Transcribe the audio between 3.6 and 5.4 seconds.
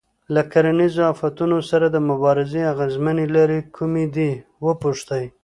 کومې دي وپوښتئ.